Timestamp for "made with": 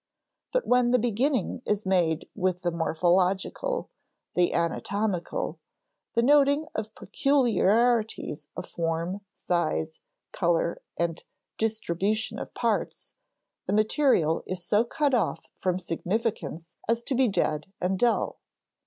1.85-2.61